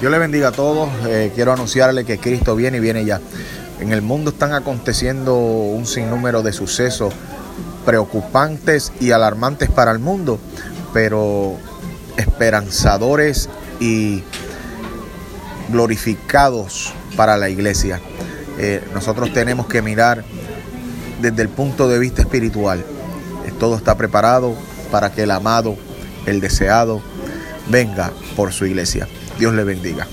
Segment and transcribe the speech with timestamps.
[0.00, 0.88] Dios le bendiga a todos.
[1.06, 3.20] Eh, quiero anunciarle que Cristo viene y viene ya.
[3.80, 7.12] En el mundo están aconteciendo un sinnúmero de sucesos
[7.84, 10.38] preocupantes y alarmantes para el mundo,
[10.92, 11.56] pero
[12.16, 13.48] esperanzadores
[13.80, 14.22] y
[15.68, 18.00] glorificados para la iglesia.
[18.58, 20.24] Eh, nosotros tenemos que mirar
[21.20, 22.84] desde el punto de vista espiritual.
[23.58, 24.54] Todo está preparado
[24.90, 25.76] para que el amado,
[26.26, 27.00] el deseado,
[27.68, 29.08] venga por su iglesia.
[29.38, 30.06] Dios le bendiga.